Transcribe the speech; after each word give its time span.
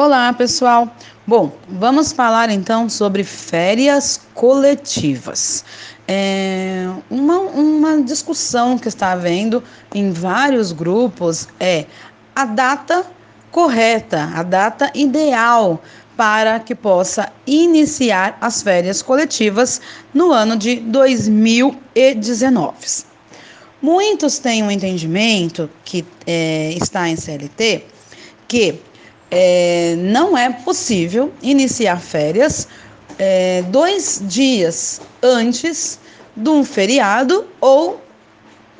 Olá, 0.00 0.32
pessoal. 0.32 0.88
Bom, 1.26 1.50
vamos 1.68 2.12
falar 2.12 2.50
então 2.50 2.88
sobre 2.88 3.24
férias 3.24 4.20
coletivas. 4.32 5.64
É, 6.06 6.86
uma, 7.10 7.40
uma 7.40 8.00
discussão 8.04 8.78
que 8.78 8.86
está 8.86 9.10
havendo 9.10 9.60
em 9.92 10.12
vários 10.12 10.70
grupos 10.70 11.48
é 11.58 11.84
a 12.32 12.44
data 12.44 13.04
correta, 13.50 14.30
a 14.36 14.44
data 14.44 14.88
ideal 14.94 15.82
para 16.16 16.60
que 16.60 16.76
possa 16.76 17.32
iniciar 17.44 18.38
as 18.40 18.62
férias 18.62 19.02
coletivas 19.02 19.80
no 20.14 20.30
ano 20.30 20.56
de 20.56 20.76
2019. 20.76 23.02
Muitos 23.82 24.38
têm 24.38 24.62
um 24.62 24.70
entendimento 24.70 25.68
que 25.84 26.06
é, 26.24 26.72
está 26.80 27.08
em 27.08 27.16
CLT 27.16 27.84
que 28.46 28.80
é, 29.30 29.94
não 29.98 30.36
é 30.36 30.50
possível 30.50 31.32
iniciar 31.42 32.00
férias 32.00 32.68
é, 33.18 33.62
dois 33.62 34.22
dias 34.24 35.00
antes 35.22 35.98
de 36.36 36.48
um 36.48 36.64
feriado 36.64 37.46
ou, 37.60 38.00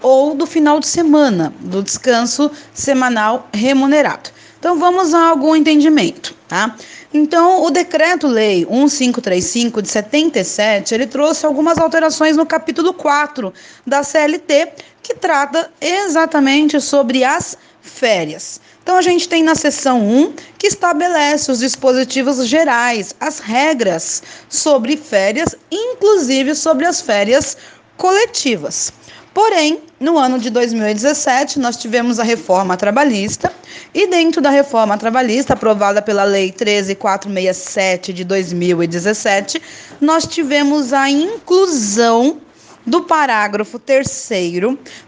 ou 0.00 0.34
do 0.34 0.46
final 0.46 0.80
de 0.80 0.86
semana, 0.86 1.52
do 1.60 1.82
descanso 1.82 2.50
semanal 2.72 3.48
remunerado. 3.52 4.30
Então 4.58 4.78
vamos 4.78 5.12
a 5.12 5.28
algum 5.28 5.54
entendimento, 5.54 6.34
tá? 6.48 6.74
Então, 7.14 7.62
o 7.62 7.70
decreto-lei 7.70 8.64
1535 8.64 9.82
de 9.82 9.88
77, 9.88 10.94
ele 10.94 11.06
trouxe 11.06 11.44
algumas 11.44 11.76
alterações 11.76 12.38
no 12.38 12.46
capítulo 12.46 12.94
4 12.94 13.52
da 13.86 14.02
CLT, 14.02 14.72
que 15.02 15.14
trata 15.14 15.70
exatamente 15.78 16.80
sobre 16.80 17.22
as 17.22 17.56
férias. 17.82 18.60
Então, 18.82 18.96
a 18.96 19.02
gente 19.02 19.28
tem 19.28 19.42
na 19.42 19.54
seção 19.54 20.00
1 20.00 20.34
que 20.56 20.66
estabelece 20.66 21.52
os 21.52 21.58
dispositivos 21.58 22.46
gerais, 22.46 23.14
as 23.20 23.40
regras 23.40 24.22
sobre 24.48 24.96
férias, 24.96 25.54
inclusive 25.70 26.54
sobre 26.54 26.86
as 26.86 27.02
férias 27.02 27.58
coletivas. 27.98 28.90
Porém, 29.34 29.80
no 29.98 30.18
ano 30.18 30.38
de 30.38 30.50
2017, 30.50 31.58
nós 31.58 31.76
tivemos 31.76 32.20
a 32.20 32.22
reforma 32.22 32.76
trabalhista, 32.76 33.50
e 33.94 34.06
dentro 34.06 34.42
da 34.42 34.50
reforma 34.50 34.98
trabalhista, 34.98 35.54
aprovada 35.54 36.02
pela 36.02 36.24
Lei 36.24 36.52
13467 36.52 38.12
de 38.12 38.24
2017, 38.24 39.62
nós 40.00 40.26
tivemos 40.26 40.92
a 40.92 41.08
inclusão 41.08 42.40
do 42.86 43.04
parágrafo 43.04 43.78
3 43.78 44.28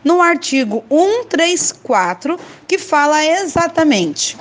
no 0.03 0.23
artigo 0.23 0.85
134, 0.89 2.39
que 2.67 2.79
fala 2.79 3.25
exatamente: 3.25 4.39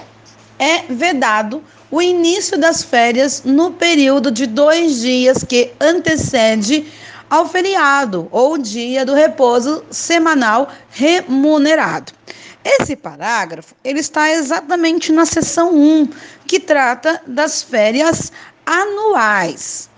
é 0.60 0.84
vedado 0.90 1.62
o 1.92 2.02
início 2.02 2.58
das 2.58 2.84
férias 2.84 3.44
no 3.44 3.72
período 3.72 4.32
de 4.32 4.46
dois 4.46 5.02
dias 5.02 5.44
que 5.44 5.72
antecede 5.80 6.86
ao 7.34 7.50
feriado 7.50 8.28
ou 8.32 8.60
dia 8.60 9.04
do 9.04 9.16
repouso 9.16 9.84
semanal 9.90 10.70
remunerado. 10.92 12.14
Esse 12.64 12.96
parágrafo 12.96 13.74
ele 13.84 14.02
está 14.02 14.30
exatamente 14.30 15.12
na 15.12 15.26
seção 15.26 15.74
1, 15.74 16.10
que 16.46 16.60
trata 16.60 17.20
das 17.26 17.64
férias 17.64 18.32
anuais. 18.68 19.90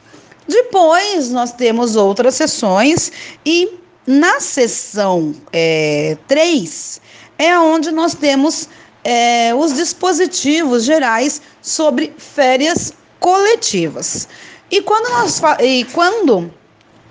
Depois 0.47 1.29
nós 1.29 1.51
temos 1.51 1.97
outras 1.97 2.35
sessões 2.35 3.11
e 3.45 3.79
na 4.07 4.39
sessão 4.39 5.35
é, 5.51 6.17
3 6.29 7.01
é 7.37 7.59
onde 7.59 7.91
nós 7.91 8.15
temos 8.15 8.69
é, 9.03 9.53
os 9.53 9.73
dispositivos 9.73 10.85
gerais 10.85 11.41
sobre 11.61 12.13
férias 12.17 12.93
coletivas. 13.19 14.25
E 14.71 14.81
quando, 14.81 15.09
nós, 15.09 15.41
e 15.59 15.83
quando 15.91 16.49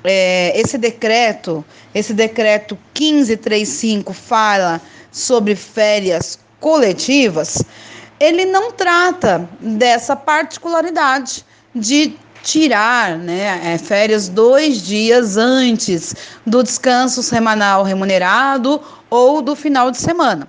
é, 0.05 0.53
esse 0.61 0.77
decreto, 0.77 1.65
esse 1.95 2.13
decreto 2.13 2.79
1535 2.99 4.13
fala 4.13 4.81
sobre 5.11 5.57
férias 5.57 6.39
coletivas, 6.61 7.63
ele 8.21 8.45
não 8.45 8.71
trata 8.73 9.49
dessa 9.61 10.15
particularidade 10.15 11.45
de 11.75 12.17
tirar 12.43 13.17
né, 13.17 13.61
é, 13.65 13.79
férias 13.79 14.29
dois 14.29 14.83
dias 14.83 15.39
antes 15.39 16.15
do 16.47 16.63
descanso 16.63 17.23
semanal 17.23 17.83
remunerado 17.83 18.81
ou 19.09 19.41
do 19.41 19.57
final 19.57 19.91
de 19.91 19.97
semana. 19.97 20.49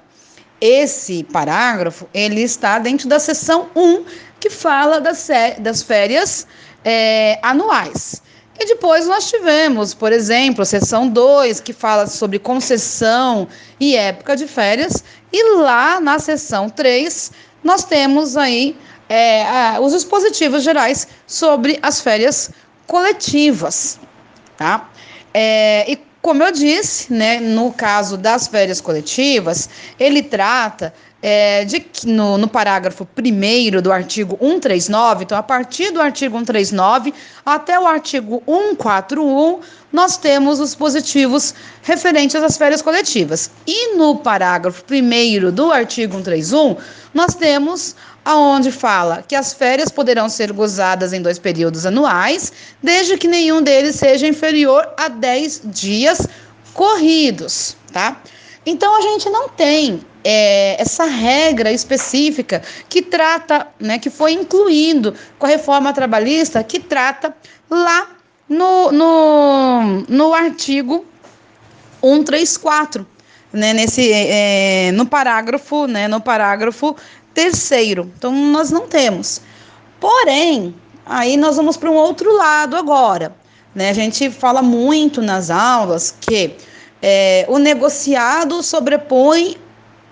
Esse 0.60 1.24
parágrafo 1.24 2.08
ele 2.14 2.42
está 2.42 2.80
dentro 2.80 3.08
da 3.08 3.20
seção 3.20 3.70
1, 3.76 4.04
que 4.40 4.50
fala 4.50 5.00
das, 5.00 5.28
das 5.60 5.82
férias 5.82 6.46
é, 6.84 7.40
anuais. 7.42 8.22
E 8.60 8.66
depois 8.66 9.06
nós 9.06 9.30
tivemos, 9.30 9.94
por 9.94 10.14
exemplo, 10.14 10.62
a 10.62 10.66
seção 10.66 11.08
2, 11.08 11.60
que 11.60 11.74
fala 11.74 12.08
sobre 12.08 12.40
concessão 12.40 13.48
e 13.80 13.96
época 13.96 14.36
de 14.36 14.48
férias, 14.48 15.04
e 15.32 15.58
lá 15.58 16.00
na 16.00 16.20
seção 16.20 16.70
3 16.70 17.32
nós 17.64 17.84
temos 17.84 18.38
aí 18.38 18.78
é, 19.10 19.44
a, 19.44 19.80
os 19.82 19.92
dispositivos 19.92 20.64
gerais 20.64 21.08
sobre 21.28 21.80
as 21.82 22.00
férias 22.00 22.52
coletivas, 22.88 24.00
tá? 24.56 24.90
É, 25.34 25.92
e 25.92 25.98
como 26.22 26.42
eu 26.42 26.52
disse, 26.52 27.14
né, 27.14 27.40
no 27.40 27.72
caso 27.72 28.18
das 28.18 28.48
férias 28.48 28.82
coletivas, 28.82 29.70
ele 30.00 30.24
trata 30.24 30.94
é, 31.28 31.66
de, 31.66 31.84
no, 32.06 32.38
no 32.38 32.48
parágrafo 32.48 33.08
1 33.18 33.82
do 33.82 33.92
artigo 33.92 34.38
139, 34.40 35.24
então 35.24 35.36
a 35.36 35.42
partir 35.42 35.90
do 35.90 36.00
artigo 36.00 36.38
139 36.38 37.12
até 37.44 37.80
o 37.80 37.88
artigo 37.88 38.44
141, 38.46 39.60
nós 39.92 40.18
temos 40.18 40.60
os 40.60 40.76
positivos 40.76 41.56
referentes 41.82 42.36
às 42.36 42.60
férias 42.60 42.84
coletivas. 42.84 43.50
E 43.66 43.96
no 43.96 44.18
parágrafo 44.18 44.84
1 44.88 45.52
do 45.52 45.72
artigo 45.72 46.14
131, 46.14 46.76
nós 47.12 47.34
temos 47.34 47.96
aonde 48.24 48.72
fala 48.72 49.24
que 49.28 49.34
as 49.34 49.52
férias 49.52 49.90
poderão 49.90 50.30
ser 50.30 50.54
gozadas 50.54 51.12
em 51.12 51.24
dois 51.24 51.40
períodos 51.40 51.88
anuais, 51.88 52.54
desde 52.84 53.18
que 53.18 53.28
nenhum 53.28 53.64
deles 53.64 53.96
seja 53.96 54.28
inferior 54.28 54.88
a 54.96 55.08
10 55.08 55.62
dias 55.66 56.28
corridos, 56.72 57.76
tá? 57.92 58.22
Então 58.66 58.98
a 58.98 59.02
gente 59.02 59.30
não 59.30 59.48
tem 59.48 60.02
é, 60.24 60.82
essa 60.82 61.06
regra 61.06 61.72
específica 61.72 62.62
que 62.90 63.02
trata, 63.02 63.68
né, 63.80 64.00
que 64.00 64.10
foi 64.10 64.34
incluindo 64.34 65.14
com 65.38 65.46
a 65.46 65.50
reforma 65.50 65.94
trabalhista, 65.94 66.64
que 66.64 66.80
trata 66.80 67.36
lá 67.70 68.10
no, 68.50 68.92
no, 68.92 69.82
no 70.08 70.34
artigo 70.34 71.06
134, 72.02 73.06
né, 73.54 73.74
nesse, 73.74 74.12
é, 74.12 74.92
no 74.94 75.06
parágrafo, 75.06 75.86
né, 75.86 76.08
no 76.08 76.20
parágrafo 76.20 76.96
terceiro. 77.34 78.12
Então 78.18 78.32
nós 78.32 78.72
não 78.72 78.88
temos. 78.88 79.42
Porém, 80.00 80.76
aí 81.06 81.38
nós 81.38 81.56
vamos 81.56 81.78
para 81.78 81.92
um 81.92 81.96
outro 81.96 82.36
lado 82.36 82.76
agora. 82.76 83.36
Né? 83.76 83.90
A 83.90 83.94
gente 83.94 84.32
fala 84.32 84.62
muito 84.62 85.22
nas 85.22 85.50
aulas 85.52 86.16
que 86.20 86.56
é, 87.02 87.46
o 87.48 87.58
negociado 87.58 88.62
sobrepõe 88.64 89.58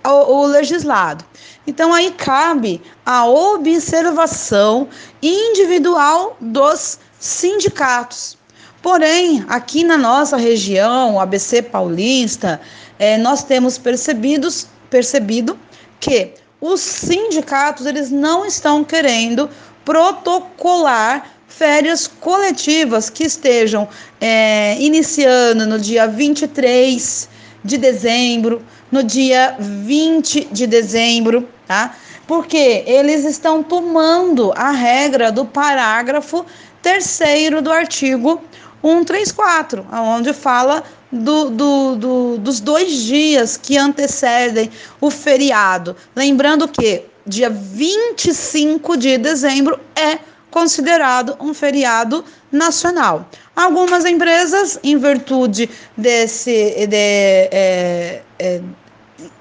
o 0.04 0.46
legislado. 0.46 1.24
Então 1.66 1.92
aí 1.92 2.10
cabe 2.12 2.82
a 3.06 3.26
observação 3.26 4.88
individual 5.22 6.36
dos 6.40 6.98
sindicatos. 7.18 8.36
Porém, 8.82 9.44
aqui 9.48 9.82
na 9.82 9.96
nossa 9.96 10.36
região, 10.36 11.18
ABC 11.18 11.62
paulista, 11.62 12.60
é, 12.98 13.16
nós 13.16 13.42
temos 13.42 13.78
percebidos, 13.78 14.66
percebido 14.90 15.58
que 15.98 16.34
os 16.60 16.80
sindicatos 16.80 17.86
eles 17.86 18.10
não 18.10 18.44
estão 18.44 18.84
querendo 18.84 19.48
protocolar 19.86 21.33
férias 21.56 22.06
coletivas 22.06 23.08
que 23.08 23.24
estejam 23.24 23.88
é, 24.20 24.76
iniciando 24.80 25.66
no 25.66 25.78
dia 25.78 26.06
23 26.06 27.28
de 27.64 27.78
dezembro, 27.78 28.62
no 28.90 29.02
dia 29.02 29.56
20 29.58 30.48
de 30.50 30.66
dezembro, 30.66 31.48
tá? 31.66 31.96
Porque 32.26 32.82
eles 32.86 33.24
estão 33.24 33.62
tomando 33.62 34.52
a 34.56 34.70
regra 34.70 35.30
do 35.30 35.44
parágrafo 35.44 36.44
terceiro 36.82 37.62
do 37.62 37.70
artigo 37.70 38.42
134, 38.82 39.86
onde 39.92 40.32
fala 40.32 40.82
do, 41.10 41.50
do, 41.50 41.96
do, 41.96 42.38
dos 42.38 42.60
dois 42.60 42.92
dias 42.92 43.56
que 43.56 43.78
antecedem 43.78 44.70
o 45.00 45.10
feriado. 45.10 45.96
Lembrando 46.14 46.68
que 46.68 47.04
dia 47.26 47.48
25 47.48 48.96
de 48.96 49.16
dezembro 49.16 49.78
é 49.96 50.18
considerado 50.54 51.36
um 51.40 51.52
feriado 51.52 52.24
nacional. 52.52 53.28
Algumas 53.56 54.04
empresas, 54.04 54.78
em 54.84 54.96
virtude 54.96 55.68
desse, 55.96 56.86
de, 56.86 56.96
é, 56.96 58.22
é, 58.38 58.60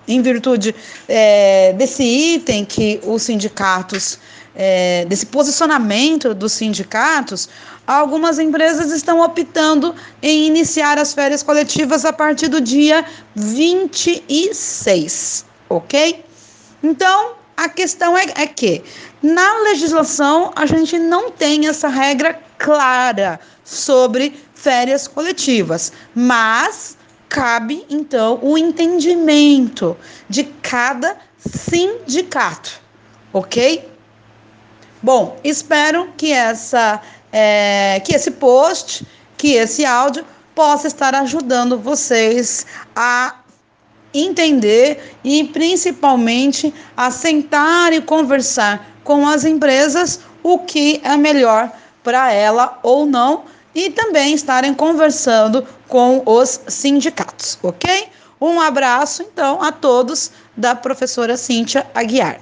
em 0.08 0.24
virtude 0.24 0.74
é, 1.08 1.72
desse 1.74 2.02
item 2.02 2.66
que 2.66 3.00
os 3.04 3.22
sindicatos, 3.22 4.18
é, 4.56 5.06
desse 5.06 5.28
posicionamento 5.28 6.34
dos 6.34 6.54
sindicatos, 6.54 7.48
algumas 7.86 8.40
empresas 8.40 8.92
estão 8.92 9.22
optando 9.22 9.94
em 10.20 10.48
iniciar 10.48 10.98
as 10.98 11.14
férias 11.14 11.44
coletivas 11.44 12.06
a 12.06 12.12
partir 12.12 12.48
do 12.48 12.60
dia 12.60 13.06
26, 13.36 15.46
ok? 15.70 16.26
Então, 16.82 17.43
a 17.56 17.70
questão 17.70 18.18
é, 18.18 18.26
é 18.36 18.48
que 18.48 18.84
na 19.22 19.60
legislação 19.64 20.52
a 20.56 20.66
gente 20.66 20.98
não 20.98 21.32
tem 21.32 21.68
essa 21.68 21.88
regra 21.88 22.40
clara 22.58 23.40
sobre 23.64 24.40
férias 24.54 25.08
coletivas, 25.08 25.92
mas 26.16 26.98
cabe 27.30 27.86
então 27.90 28.40
o 28.42 28.58
entendimento 28.58 29.98
de 30.30 30.44
cada 30.62 31.18
sindicato, 31.38 32.82
ok? 33.32 33.90
Bom, 35.02 35.38
espero 35.44 36.14
que 36.16 36.32
essa 36.32 37.02
é, 37.32 38.00
que 38.06 38.16
esse 38.16 38.32
post, 38.32 39.06
que 39.36 39.54
esse 39.54 39.86
áudio 39.86 40.26
possa 40.56 40.88
estar 40.88 41.16
ajudando 41.16 41.78
vocês 41.78 42.66
a 42.96 43.43
entender 44.14 45.16
e 45.24 45.44
principalmente 45.46 46.74
a 46.96 47.10
sentar 47.10 47.94
e 47.94 48.02
conversar 48.02 48.88
com 49.04 49.28
as 49.28 49.44
empresas 49.44 50.20
o 50.42 50.60
que 50.60 51.02
é 51.04 51.18
melhor 51.18 51.72
para 52.04 52.32
ela 52.32 52.80
ou 52.84 53.06
não 53.06 53.44
e 53.74 53.90
também 53.90 54.34
estarem 54.34 54.74
conversando 54.74 55.66
com 55.88 56.22
os 56.26 56.62
sindicatos, 56.68 57.58
ok? 57.64 58.08
Um 58.40 58.60
abraço, 58.60 59.24
então, 59.24 59.62
a 59.64 59.72
todos 59.72 60.32
da 60.56 60.76
professora 60.76 61.38
Cíntia 61.38 61.88
Aguiar. 61.96 62.40